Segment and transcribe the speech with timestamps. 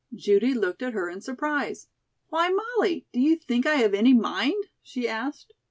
[0.15, 1.87] Judy looked at her in surprise.
[2.29, 5.53] "Why, Molly, do you think I have any mind?" she asked.